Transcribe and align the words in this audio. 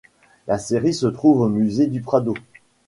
La 0.47 0.57
série 0.57 0.95
se 0.95 1.05
trouve 1.05 1.41
au 1.41 1.47
musée 1.47 1.85
du 1.85 2.01
Prado. 2.01 2.33